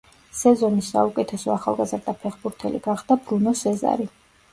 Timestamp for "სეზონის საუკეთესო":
0.35-1.51